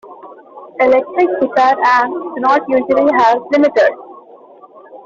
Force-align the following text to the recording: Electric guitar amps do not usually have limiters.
Electric 0.79 1.29
guitar 1.41 1.77
amps 1.83 2.17
do 2.33 2.41
not 2.41 2.61
usually 2.67 3.11
have 3.19 3.37
limiters. 3.53 3.99